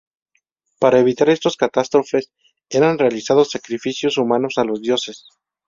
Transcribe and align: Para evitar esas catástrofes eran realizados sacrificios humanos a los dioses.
Para 0.81 0.97
evitar 1.03 1.27
esas 1.29 1.55
catástrofes 1.57 2.31
eran 2.71 2.97
realizados 2.97 3.51
sacrificios 3.51 4.17
humanos 4.17 4.55
a 4.57 4.63
los 4.63 4.81
dioses. 4.81 5.27